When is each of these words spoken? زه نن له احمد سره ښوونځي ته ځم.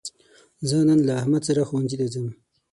زه 0.67 0.77
نن 0.89 0.99
له 1.07 1.13
احمد 1.21 1.41
سره 1.49 1.61
ښوونځي 1.69 1.97
ته 2.01 2.07
ځم. 2.13 2.27